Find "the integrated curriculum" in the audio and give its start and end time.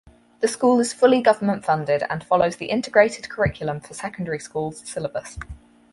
2.55-3.81